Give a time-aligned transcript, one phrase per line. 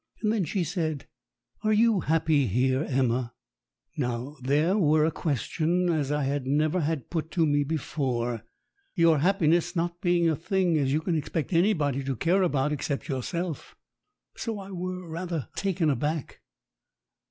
[0.23, 1.05] And then she said
[1.63, 3.35] "Are you happy here, Emma?"
[3.97, 8.41] Now, there were a question as I had never had put to me before
[8.95, 13.09] your happiness not being a thing as you can expect anybody to care about except
[13.09, 13.75] yourself.
[14.35, 16.41] So I were rather taken aback.